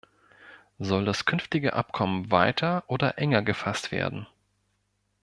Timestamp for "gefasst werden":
3.43-4.25